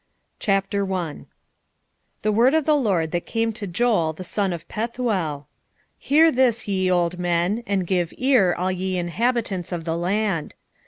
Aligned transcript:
Joel 0.39 0.61
1:1 0.63 1.25
The 2.23 2.31
word 2.31 2.55
of 2.55 2.65
the 2.65 2.75
LORD 2.75 3.11
that 3.11 3.27
came 3.27 3.53
to 3.53 3.67
Joel 3.67 4.13
the 4.13 4.23
son 4.23 4.51
of 4.51 4.67
Pethuel. 4.67 5.41
1:2 5.41 5.43
Hear 5.99 6.31
this, 6.31 6.67
ye 6.67 6.89
old 6.89 7.19
men, 7.19 7.61
and 7.67 7.85
give 7.85 8.11
ear, 8.17 8.55
all 8.55 8.71
ye 8.71 8.97
inhabitants 8.97 9.71
of 9.71 9.85
the 9.85 9.95
land. 9.95 10.55